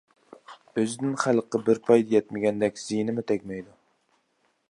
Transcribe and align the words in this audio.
ئۆزىدىن 0.83 1.11
خەلققە 1.23 1.61
بىر 1.67 1.81
پايدا 1.91 2.13
يەتمىگىنىدەك، 2.15 2.83
زىيىنىمۇ 2.87 3.27
تەگمەيدۇ. 3.33 3.79